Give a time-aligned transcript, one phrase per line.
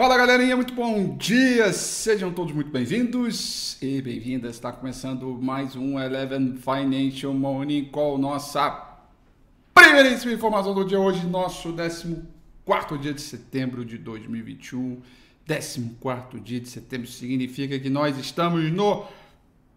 [0.00, 1.74] Fala galerinha, muito bom dia!
[1.74, 4.54] Sejam todos muito bem-vindos e bem-vindas.
[4.54, 8.96] Está começando mais um Eleven Financial Morning Call, nossa
[9.74, 15.02] primeiríssima informação do dia hoje, nosso 14 dia de setembro de 2021.
[15.46, 19.04] 14 dia de setembro significa que nós estamos no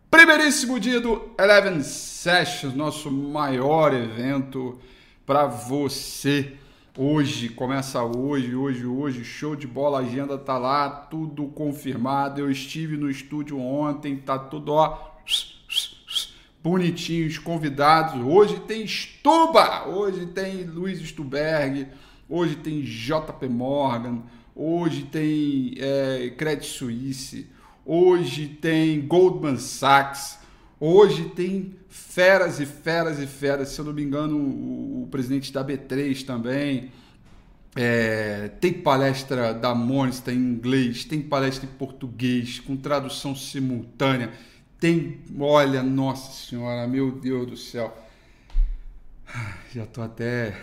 [0.09, 4.79] primeiríssimo dia do Eleven Sessions, nosso maior evento
[5.25, 6.53] para você
[6.96, 12.40] Hoje, começa hoje, hoje, hoje, show de bola, agenda tá lá, tudo confirmado.
[12.40, 15.12] Eu estive no estúdio ontem, tá tudo ó,
[16.62, 18.22] bonitinho, os convidados.
[18.24, 21.88] Hoje tem Stuba, hoje tem Luiz Stuberg,
[22.30, 24.22] hoje tem JP Morgan,
[24.56, 27.50] hoje tem é, Credit Suisse,
[27.84, 30.38] hoje tem Goldman Sachs,
[30.80, 33.70] hoje tem feras e feras e feras.
[33.70, 36.92] Se eu não me engano, o, o presidente da B3 também.
[37.76, 44.32] É, tem palestra da Monster em inglês, tem palestra em português, com tradução simultânea.
[44.80, 47.96] Tem, olha, nossa senhora, meu Deus do céu.
[49.74, 50.59] Já tô até.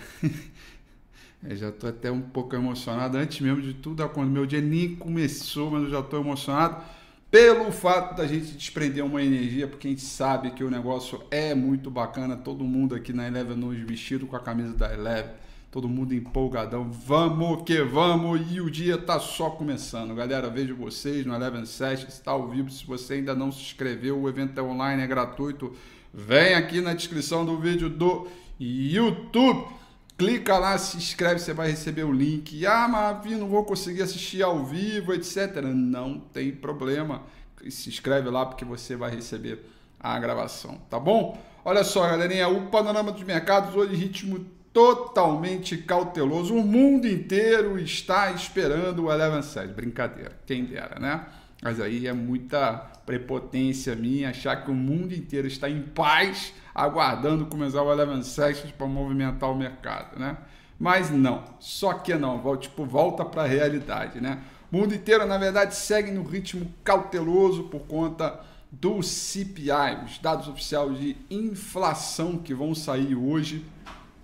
[1.51, 3.17] já tô até um pouco emocionado.
[3.17, 7.00] Antes mesmo de tudo, quando meu dia nem começou, mas eu já tô emocionado
[7.31, 11.55] pelo fato da gente desprender uma energia, porque a gente sabe que o negócio é
[11.55, 15.31] muito bacana, todo mundo aqui na Eleven hoje vestido com a camisa da Eleven,
[15.71, 20.13] todo mundo empolgadão, vamos que vamos, e o dia tá só começando.
[20.13, 24.21] Galera, vejo vocês no Eleven Session, está ao vivo, se você ainda não se inscreveu,
[24.21, 25.73] o evento é online, é gratuito,
[26.13, 28.27] vem aqui na descrição do vídeo do
[28.59, 29.81] YouTube
[30.21, 32.67] clica lá, se inscreve, você vai receber o link.
[32.67, 35.63] Ah, mas não vou conseguir assistir ao vivo, etc.
[35.63, 37.23] Não tem problema.
[37.71, 39.65] Se inscreve lá porque você vai receber
[39.99, 41.43] a gravação, tá bom?
[41.65, 44.45] Olha só, galerinha, o panorama dos mercados hoje ritmo
[44.75, 46.55] totalmente cauteloso.
[46.55, 49.69] O mundo inteiro está esperando o Eleven Side.
[49.69, 51.25] Brincadeira, quem dera, né?
[51.62, 57.47] Mas aí é muita prepotência minha achar que o mundo inteiro está em paz aguardando
[57.47, 60.39] começar o Eleven Sessions para movimentar o mercado, né?
[60.78, 64.42] Mas não, só que não, tipo, volta para a realidade, né?
[64.72, 68.41] O mundo inteiro, na verdade, segue no ritmo cauteloso por conta
[68.71, 73.65] do CPI, os dados oficiais de inflação que vão sair hoje.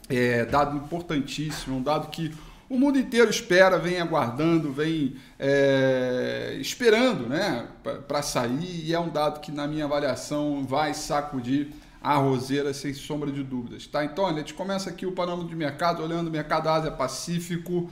[0.08, 2.32] É, dado importantíssimo, um dado que
[2.68, 7.66] o mundo inteiro espera, vem aguardando, vem é, esperando né,
[8.08, 11.68] para sair, e é um dado que, na minha avaliação, vai sacudir
[12.02, 13.86] a roseira sem sombra de dúvidas.
[13.86, 14.04] Tá?
[14.04, 17.90] Então, a gente começa aqui o panorama de mercado, olhando o mercado Ásia-Pacífico.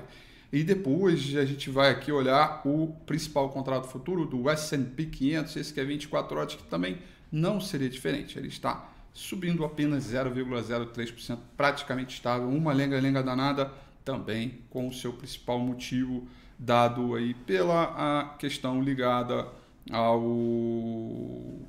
[0.51, 5.73] E depois a gente vai aqui olhar o principal contrato futuro do S&P 500, esse
[5.73, 6.99] que é 24 horas, que também
[7.33, 8.37] não seria diferente.
[8.37, 12.47] Ele está subindo apenas 0,03%, praticamente estável.
[12.47, 13.71] Uma lenga-lenga danada
[14.05, 16.27] também com o seu principal motivo
[16.59, 19.47] dado aí pela questão ligada
[19.91, 20.21] ao,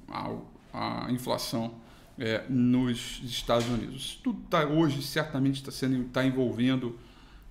[0.09, 1.77] ao a inflação
[2.19, 4.21] é, nos Estados Unidos.
[4.23, 6.99] Tudo tá, hoje certamente está sendo está envolvendo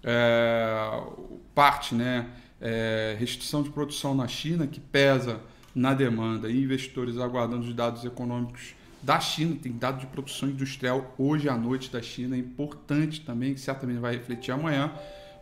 [0.04, 1.02] é,
[1.56, 5.40] parte, né, é, restrição de produção na China que pesa
[5.74, 6.50] na demanda.
[6.50, 11.58] E investidores aguardando os dados econômicos da China, tem dado de produção industrial hoje à
[11.58, 14.94] noite da China, é importante também, que certamente vai refletir amanhã,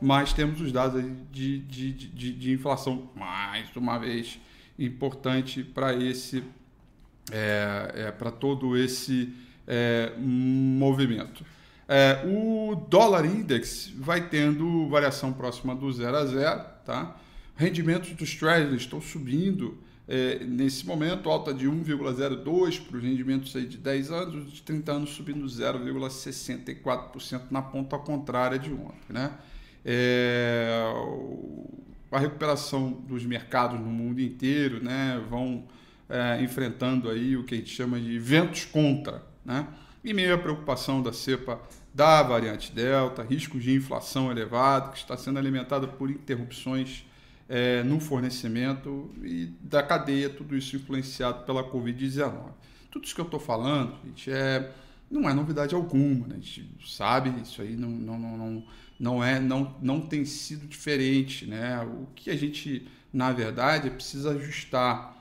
[0.01, 4.39] mas temos os dados de, de, de, de inflação, mais uma vez,
[4.79, 6.43] importante para esse,
[7.31, 9.31] é, é, para todo esse
[9.67, 11.45] é, movimento.
[11.87, 17.15] É, o dólar index vai tendo variação próxima do zero a zero, tá?
[17.55, 19.77] Rendimentos dos treasuries estão subindo
[20.13, 24.61] é, nesse momento, alta de 1,02 para os rendimentos aí de 10 anos, os de
[24.61, 28.97] 30 anos subindo 0,64% na ponta contrária de ontem.
[29.07, 29.31] Né?
[29.85, 30.83] É,
[32.11, 35.63] a recuperação dos mercados no mundo inteiro né, vão
[36.09, 39.23] é, enfrentando aí o que a gente chama de ventos contra.
[39.45, 39.65] Né?
[40.03, 41.57] E meio preocupação da cepa
[41.93, 47.05] da variante Delta, riscos de inflação elevado, que está sendo alimentada por interrupções
[47.53, 52.33] é, no fornecimento e da cadeia, tudo isso influenciado pela Covid-19.
[52.89, 54.71] Tudo isso que eu estou falando, gente, é,
[55.09, 56.35] não é novidade alguma, né?
[56.35, 58.63] a gente sabe, isso aí não, não, não,
[58.97, 61.45] não, é, não, não tem sido diferente.
[61.45, 61.77] Né?
[61.83, 65.13] O que a gente, na verdade, precisa ajustar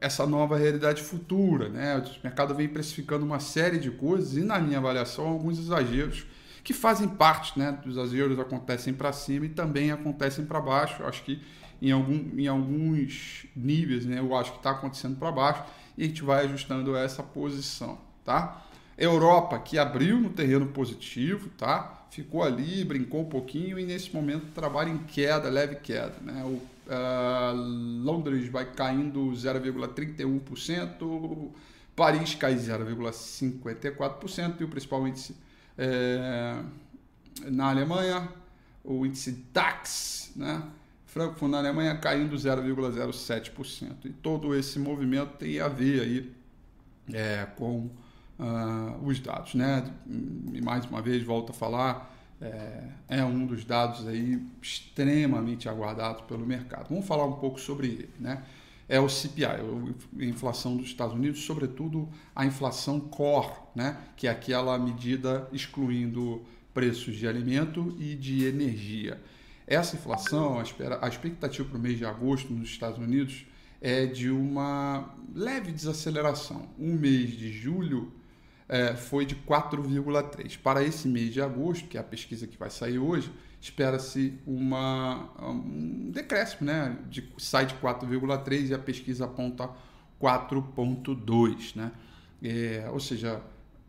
[0.00, 1.68] essa nova realidade futura.
[1.70, 1.96] Né?
[1.98, 6.24] O mercado vem precificando uma série de coisas e, na minha avaliação, alguns exageros
[6.62, 11.02] que fazem parte né, dos exageros acontecem para cima e também acontecem para baixo.
[11.02, 11.42] Eu acho que
[11.80, 15.64] em, algum, em alguns níveis, né, eu acho que está acontecendo para baixo
[15.96, 18.64] e a gente vai ajustando essa posição, tá?
[18.96, 22.06] Europa que abriu no terreno positivo, tá?
[22.10, 26.42] Ficou ali, brincou um pouquinho e nesse momento trabalha em queda, leve queda, né?
[26.44, 27.54] O uh,
[28.02, 31.50] Londres vai caindo 0,31%,
[31.96, 35.36] Paris cai 0,54% e o principal índice
[35.78, 36.60] é,
[37.46, 38.28] na Alemanha,
[38.82, 40.62] o índice DAX, né?
[41.14, 44.04] Frankfurt na Alemanha caindo 0,07%.
[44.04, 46.32] E todo esse movimento tem a ver aí
[47.12, 47.88] é, com
[48.36, 49.54] uh, os dados.
[49.54, 49.88] Né?
[50.52, 56.22] E mais uma vez, volto a falar, é, é, um dos dados aí extremamente aguardados
[56.22, 56.88] pelo mercado.
[56.88, 58.10] Vamos falar um pouco sobre ele.
[58.18, 58.42] Né?
[58.88, 63.98] É o CPI, a inflação dos Estados Unidos, sobretudo a inflação core, né?
[64.16, 66.42] que é aquela medida excluindo
[66.74, 69.20] preços de alimento e de energia.
[69.66, 73.46] Essa inflação, a expectativa para o mês de agosto nos Estados Unidos
[73.80, 76.68] é de uma leve desaceleração.
[76.78, 78.12] O mês de julho
[78.68, 80.58] é, foi de 4,3.
[80.58, 86.10] Para esse mês de agosto, que é a pesquisa que vai sair hoje, espera-se um
[86.10, 86.98] decréscimo, né?
[87.08, 89.70] De, sai de 4,3 e a pesquisa aponta
[90.20, 91.92] 4,2, né?
[92.42, 93.40] É, ou seja,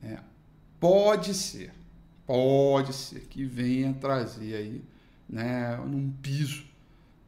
[0.01, 0.19] é,
[0.79, 1.73] pode ser,
[2.25, 4.94] pode ser que venha trazer aí
[5.27, 6.65] né, num piso.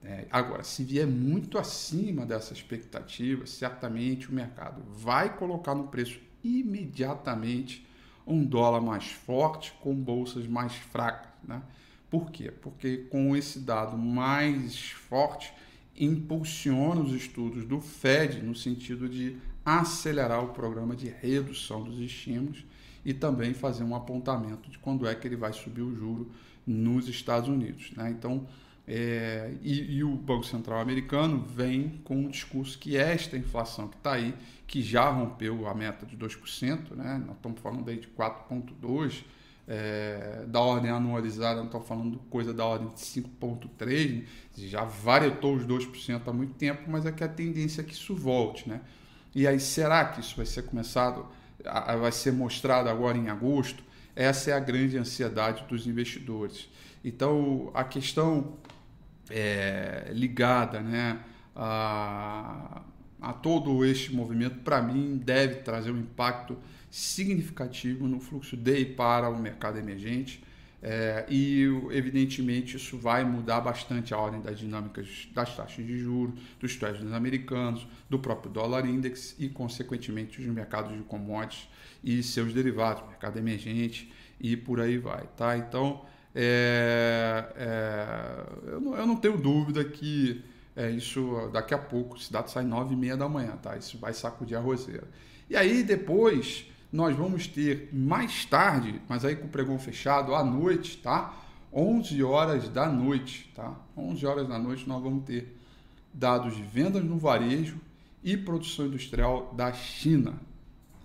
[0.04, 6.20] É, agora, se vier muito acima dessa expectativa, certamente o mercado vai colocar no preço
[6.44, 7.86] imediatamente
[8.26, 11.32] um dólar mais forte com bolsas mais fracas.
[11.44, 11.62] Né?
[12.10, 12.52] Por quê?
[12.52, 15.54] Porque com esse dado mais forte,
[15.98, 22.64] impulsiona os estudos do Fed no sentido de acelerar o programa de redução dos estímulos
[23.04, 26.30] e também fazer um apontamento de quando é que ele vai subir o juro
[26.68, 27.92] nos Estados Unidos.
[27.96, 28.12] Né?
[28.12, 28.46] Então,
[28.88, 33.98] é, e, e, o Banco Central americano vem com um discurso que esta inflação que
[33.98, 34.34] está aí,
[34.66, 37.22] que já rompeu a meta de 2%, né?
[37.26, 39.24] nós estamos falando aí de 4,2%,
[39.70, 44.24] é, da ordem anualizada, não estamos falando coisa da ordem de 5,3%,
[44.56, 48.16] já varietou os 2% há muito tempo, mas é que a tendência é que isso
[48.16, 48.70] volte.
[48.70, 48.80] Né?
[49.36, 51.28] E aí, será que isso vai ser começado,
[52.00, 53.84] vai ser mostrado agora em agosto?
[54.18, 56.68] Essa é a grande ansiedade dos investidores.
[57.06, 58.58] Então, a questão
[59.30, 61.20] é, ligada né,
[61.56, 62.82] a,
[63.22, 66.58] a todo este movimento, para mim, deve trazer um impacto
[66.90, 70.44] significativo no fluxo de e para o mercado emergente.
[70.82, 76.40] É, e, evidentemente, isso vai mudar bastante a ordem das dinâmicas das taxas de juros,
[76.60, 81.68] dos treasuries americanos, do próprio dólar index e, consequentemente, os mercados de commodities
[82.04, 85.58] e seus derivados, mercado emergente e por aí vai, tá?
[85.58, 86.06] Então,
[86.36, 90.44] é, é, eu, não, eu, não, tenho dúvida que
[90.76, 93.76] é, isso daqui a pouco, esse dado sai nove e meia da manhã, tá?
[93.76, 95.08] Isso vai sacudir a roseira.
[95.50, 100.44] E aí depois nós vamos ter mais tarde, mas aí com o pregão fechado à
[100.44, 101.34] noite, tá?
[101.74, 103.76] 11 horas da noite, tá?
[103.96, 105.58] 11 horas da noite nós vamos ter
[106.14, 107.78] dados de vendas no varejo
[108.24, 110.34] e produção industrial da China,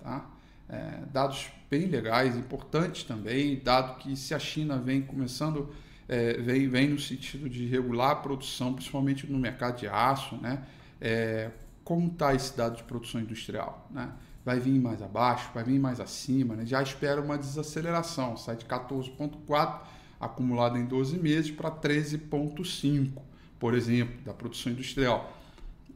[0.02, 0.26] tá?
[0.68, 5.74] É, dados bem legais, importantes também, dado que se a China vem começando,
[6.08, 10.62] é, vem, vem no sentido de regular a produção, principalmente no mercado de aço, né?
[11.00, 11.50] É,
[11.84, 13.88] como está esse dado de produção industrial?
[13.90, 14.10] Né?
[14.44, 16.66] Vai vir mais abaixo, vai vir mais acima, né?
[16.66, 19.80] já espera uma desaceleração, sai de 14,4
[20.20, 23.20] acumulado em 12 meses para 13,5,
[23.58, 25.36] por exemplo, da produção industrial.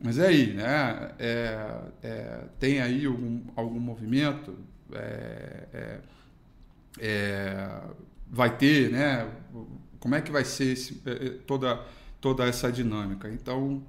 [0.02, 1.12] Mas é aí, né?
[1.18, 4.58] É, é, tem aí algum, algum movimento,
[4.92, 6.00] é, é,
[6.98, 7.80] é
[8.28, 9.30] vai ter, né?
[10.00, 11.80] Como é que vai ser esse, é, toda,
[12.20, 13.28] toda essa dinâmica?
[13.30, 13.82] Então,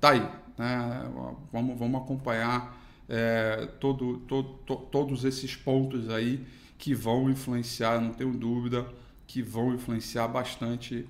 [0.00, 1.10] tá aí, né?
[1.52, 2.76] Vamos, vamos acompanhar
[3.78, 6.44] todo, todo, to, todos esses pontos aí
[6.76, 8.86] que vão influenciar, não tenho dúvida,
[9.26, 11.08] que vão influenciar bastante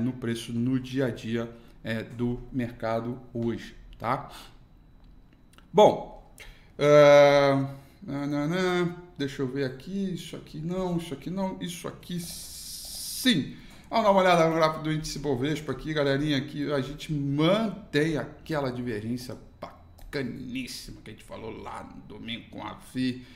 [0.00, 1.50] no preço no dia a dia
[1.82, 4.30] é, do mercado hoje, tá?
[5.72, 6.34] Bom,
[6.78, 7.68] uh,
[8.02, 13.56] nanana, deixa eu ver aqui, isso aqui não, isso aqui não, isso aqui sim.
[13.90, 18.16] Vamos dar uma olhada no gráfico do índice Bovespa aqui, galerinha, aqui a gente mantém
[18.16, 23.26] aquela divergência bacaníssima que a gente falou lá no domingo com a FI,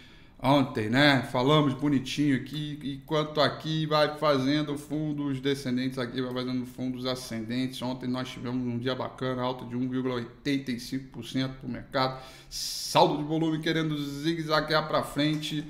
[0.41, 1.23] ontem, né?
[1.33, 7.83] Falamos bonitinho aqui, enquanto aqui vai fazendo fundos descendentes, aqui vai fazendo fundos ascendentes.
[7.83, 13.59] Ontem nós tivemos um dia bacana, alta de 1,85% para o mercado, saldo de volume
[13.59, 15.65] querendo zigue-zaguear para frente.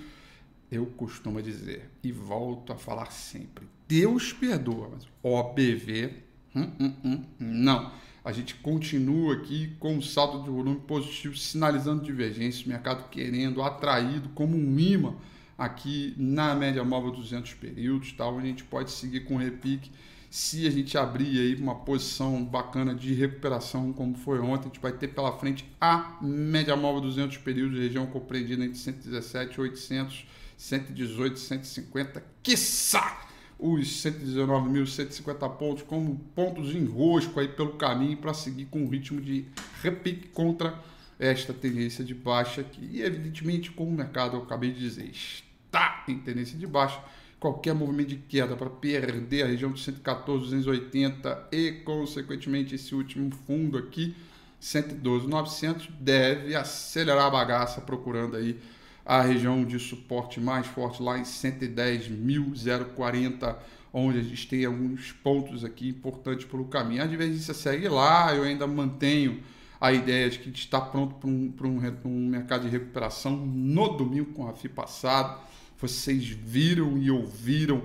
[0.75, 6.12] Eu costumo dizer e volto a falar sempre: Deus perdoa, mas OBV,
[6.54, 12.02] hum, hum, hum, não a gente continua aqui com um salto de volume positivo, sinalizando
[12.02, 15.14] divergência, mercado querendo, atraído como um imã
[15.59, 18.26] aqui na média móvel 200 períodos, tá?
[18.26, 19.90] onde a gente pode seguir com repique.
[20.31, 24.81] Se a gente abrir aí uma posição bacana de recuperação, como foi ontem, a gente
[24.81, 31.38] vai ter pela frente a média móvel 200 períodos, região compreendida entre 117, 800, 118,
[31.38, 33.25] 150, quiçá!
[33.58, 39.20] os 119.150 pontos como pontos em rosco aí pelo caminho para seguir com o ritmo
[39.20, 39.46] de
[39.82, 40.78] repique contra
[41.18, 42.88] esta tendência de baixa aqui.
[42.92, 47.00] E evidentemente, como o mercado, eu acabei de dizer, está em tendência de baixa,
[47.38, 53.30] qualquer movimento de queda para perder a região de 114, 280 e, consequentemente, esse último
[53.46, 54.14] fundo aqui,
[54.58, 58.58] 112,900, deve acelerar a bagaça procurando aí
[59.04, 63.56] a região de suporte mais forte lá em 110.040,
[63.92, 67.02] onde a gente tem alguns pontos aqui importantes pelo caminho.
[67.02, 69.42] A divergência segue lá, eu ainda mantenho
[69.80, 74.32] a ideia de que está pronto para um, um, um, mercado de recuperação no domingo
[74.32, 75.38] com a FI passado.
[75.78, 77.82] Vocês viram e ouviram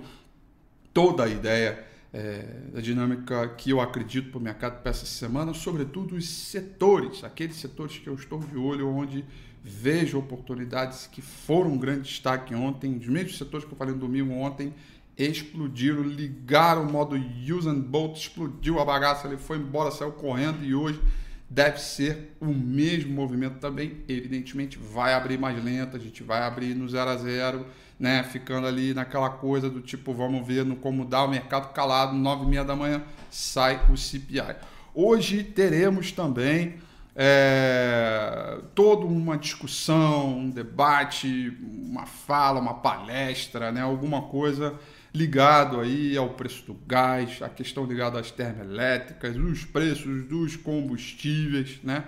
[0.94, 5.54] toda a ideia é, da dinâmica que eu acredito para o mercado para essa semana,
[5.54, 9.24] sobretudo os setores, aqueles setores que eu estou de olho, onde
[9.64, 12.98] vejo oportunidades que foram um grande destaque ontem.
[12.98, 14.74] Os mesmos setores que eu falei no domingo ontem
[15.18, 20.64] explodiram, ligaram o modo use and bolt, explodiu a bagaça, ele foi embora, saiu correndo
[20.64, 21.02] e hoje
[21.50, 23.98] deve ser o mesmo movimento também.
[24.08, 27.66] Evidentemente vai abrir mais lento, a gente vai abrir no 0 a 0,
[28.00, 32.16] né, ficando ali naquela coisa do tipo, vamos ver no como dá o mercado calado,
[32.16, 34.56] 9 e meia da manhã sai o CPI.
[34.94, 36.76] Hoje teremos também
[37.22, 44.80] é, toda uma discussão, um debate, uma fala, uma palestra, né, alguma coisa
[45.14, 51.80] ligado aí ao preço do gás, a questão ligada às termoelétricas, os preços dos combustíveis,
[51.84, 52.06] né?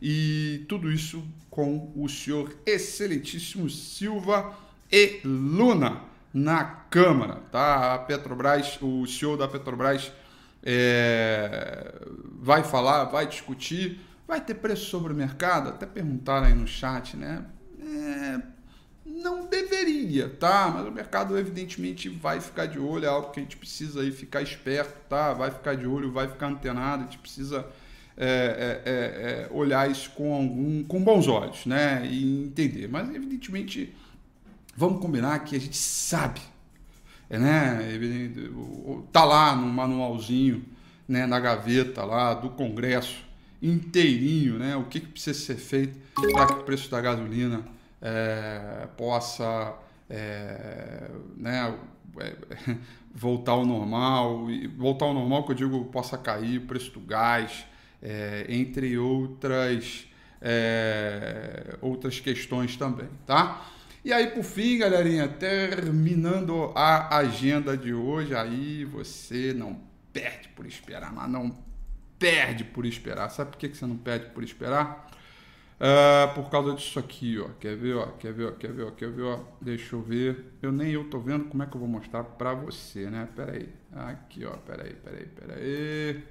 [0.00, 4.56] E tudo isso com o senhor excelentíssimo Silva
[4.92, 6.02] e Luna
[6.32, 7.94] na Câmara, tá?
[7.94, 10.12] A Petrobras, o senhor da Petrobras
[10.62, 11.94] é,
[12.38, 13.98] vai falar, vai discutir
[14.32, 15.68] Vai ter preço sobre o mercado?
[15.68, 17.44] Até perguntaram aí no chat, né?
[17.78, 18.40] É,
[19.04, 20.72] não deveria, tá?
[20.74, 24.10] Mas o mercado evidentemente vai ficar de olho, é algo que a gente precisa aí
[24.10, 25.34] ficar esperto, tá?
[25.34, 27.66] Vai ficar de olho, vai ficar antenado, a gente precisa
[28.16, 32.00] é, é, é, é olhar isso com algum, com bons olhos, né?
[32.06, 32.88] E entender.
[32.88, 33.94] Mas evidentemente
[34.74, 36.40] vamos combinar que a gente sabe,
[37.28, 37.80] né?
[39.12, 40.64] Tá lá no manualzinho,
[41.06, 41.26] né?
[41.26, 43.30] Na gaveta lá do Congresso
[43.62, 44.76] inteirinho, né?
[44.76, 45.98] O que, que precisa ser feito
[46.32, 47.64] para que o preço da gasolina
[48.00, 49.74] é, possa
[50.10, 51.74] é, né,
[52.18, 52.76] é,
[53.14, 57.00] voltar ao normal, e voltar ao normal que eu digo possa cair o preço do
[57.00, 57.64] gás,
[58.02, 60.06] é, entre outras
[60.40, 63.64] é, outras questões também, tá?
[64.04, 69.78] E aí, por fim, galerinha, terminando a agenda de hoje, aí você não
[70.12, 71.56] perde por esperar, mas não
[72.22, 73.28] perde por esperar.
[73.30, 75.10] Sabe por que você não perde por esperar?
[75.80, 77.48] Uh, por causa disso aqui, ó.
[77.58, 78.06] Quer ver, ó?
[78.12, 78.52] Quer ver, ó?
[78.52, 78.90] Quer ver, ó?
[78.92, 79.40] Quer ver, ó?
[79.60, 80.52] Deixa eu ver.
[80.62, 83.28] Eu nem eu tô vendo como é que eu vou mostrar pra você, né?
[83.34, 83.68] Pera aí.
[83.92, 84.52] Aqui, ó.
[84.58, 86.24] Pera aí, pera aí, pera aí.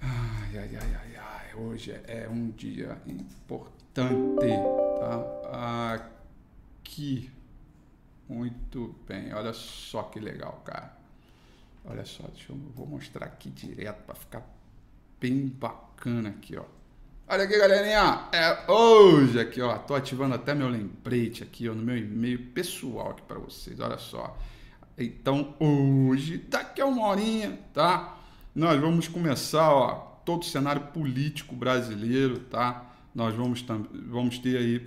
[0.00, 1.54] Ai, ai, ai, ai, ai.
[1.54, 4.48] Hoje é um dia importante,
[4.98, 5.94] tá?
[6.80, 7.30] Aqui.
[8.26, 9.34] Muito bem.
[9.34, 11.01] Olha só que legal, cara.
[11.84, 14.42] Olha só, deixa eu vou mostrar aqui direto para ficar
[15.20, 16.64] bem bacana aqui, ó.
[17.28, 18.28] Olha aqui, galerinha.
[18.32, 19.78] É hoje aqui, ó.
[19.78, 23.80] Tô ativando até meu lembrete aqui, ó, no meu e-mail pessoal aqui para vocês.
[23.80, 24.36] Olha só.
[24.98, 28.18] Então, hoje, daqui a uma horinha, tá?
[28.54, 32.90] Nós vamos começar, ó, todo o cenário político brasileiro, tá?
[33.14, 33.64] Nós vamos,
[34.08, 34.86] vamos ter aí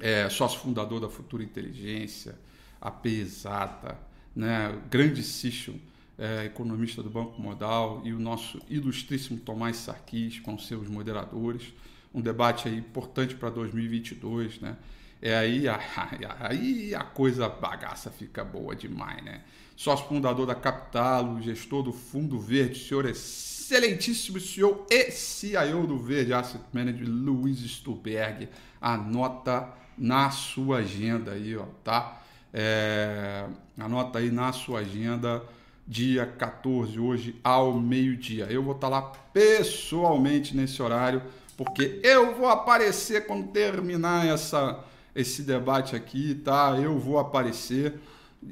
[0.00, 2.34] é, sócio fundador da Futura Inteligência,
[2.80, 3.98] a Exata,
[4.34, 4.78] né?
[4.90, 5.74] grande Cicho,
[6.20, 11.72] é, economista do Banco Modal, e o nosso ilustríssimo Tomás Sarkis com seus moderadores.
[12.12, 14.76] Um debate aí importante para 2022, né?
[15.22, 15.64] É aí,
[16.38, 19.40] aí a coisa bagaça fica boa demais, né?
[19.74, 26.34] Sócio fundador da Capital, gestor do Fundo Verde, senhor excelentíssimo senhor e CIO do Verde
[26.34, 28.46] Asset Manager, Luiz Stuberg.
[28.78, 32.20] Anota na sua agenda aí, ó, tá?
[32.52, 33.46] É,
[33.78, 35.42] anota aí na sua agenda,
[35.90, 38.46] dia 14, hoje ao meio-dia.
[38.48, 41.20] Eu vou estar lá pessoalmente nesse horário,
[41.56, 44.84] porque eu vou aparecer quando terminar essa,
[45.16, 46.78] esse debate aqui, tá?
[46.80, 47.98] Eu vou aparecer.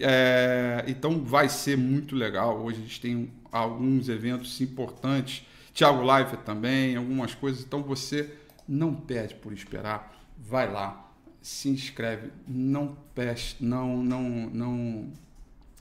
[0.00, 2.60] É, então vai ser muito legal.
[2.60, 5.46] Hoje a gente tem alguns eventos importantes.
[5.72, 7.62] Thiago Live também, algumas coisas.
[7.62, 8.34] Então você
[8.66, 10.12] não perde por esperar.
[10.36, 11.08] Vai lá
[11.40, 15.12] se inscreve, não perde, não, não, não,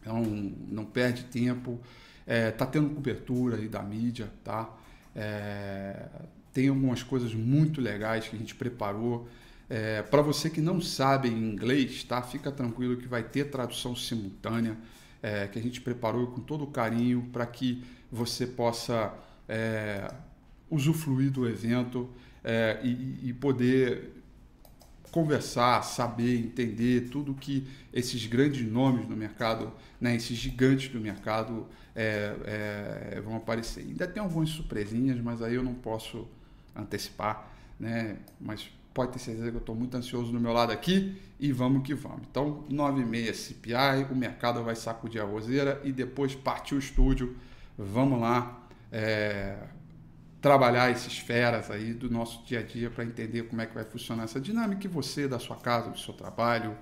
[0.07, 1.79] não, não perde tempo.
[2.25, 4.69] É, tá tendo cobertura aí da mídia, tá?
[5.15, 6.07] É,
[6.51, 9.27] tem algumas coisas muito legais que a gente preparou.
[9.69, 12.21] É, para você que não sabe inglês, tá?
[12.21, 14.77] Fica tranquilo que vai ter tradução simultânea
[15.21, 19.13] é, que a gente preparou com todo carinho para que você possa
[19.47, 20.11] é,
[20.69, 22.09] usufruir do evento
[22.43, 24.13] é, e, e, poder
[25.11, 31.67] conversar, saber, entender tudo que esses grandes nomes no mercado, né, esses gigantes do mercado
[31.95, 33.81] é, é, vão aparecer.
[33.81, 36.27] Ainda tem algumas surpresinhas, mas aí eu não posso
[36.75, 38.17] antecipar, né?
[38.39, 41.83] Mas pode ter certeza que eu estou muito ansioso do meu lado aqui e vamos
[41.83, 42.21] que vamos.
[42.29, 47.35] Então, 9,6 CPI, o mercado vai sacudir a roseira e depois partir o estúdio.
[47.77, 48.59] Vamos lá.
[48.91, 49.55] É,
[50.47, 53.83] trabalhar esses feras aí do nosso dia a dia para entender como é que vai
[53.83, 56.77] funcionar essa dinâmica e você, da sua casa, do seu trabalho,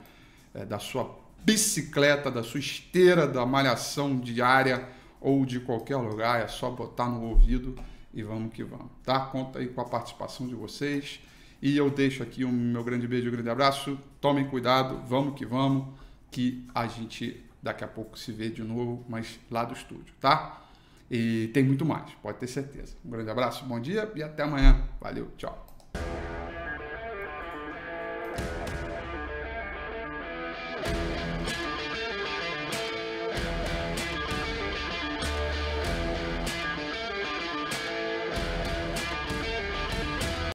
[0.53, 4.87] é, da sua bicicleta, da sua esteira, da malhação diária
[5.19, 7.75] ou de qualquer lugar, é só botar no ouvido
[8.13, 9.19] e vamos que vamos, tá?
[9.19, 11.19] Conta aí com a participação de vocês
[11.59, 15.43] e eu deixo aqui um meu grande beijo, um grande abraço, tomem cuidado, vamos que
[15.43, 15.87] vamos,
[16.29, 20.64] que a gente daqui a pouco se vê de novo, mas lá do estúdio, tá?
[21.09, 22.95] E tem muito mais, pode ter certeza.
[23.05, 24.83] Um grande abraço, bom dia e até amanhã.
[24.99, 25.64] Valeu, tchau.